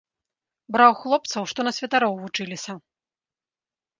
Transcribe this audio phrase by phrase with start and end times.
[0.75, 2.71] Браў хлапцоў, што на святароў вучыліся.